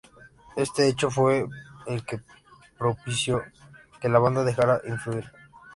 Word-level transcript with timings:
Este 0.55 0.87
hecho 0.87 1.11
fue 1.11 1.45
el 1.85 2.03
que 2.03 2.21
propició 2.75 3.43
que 4.01 4.09
la 4.09 4.17
banda 4.17 4.41
se 4.41 4.47
dejara 4.47 4.81
influir. 4.87 5.31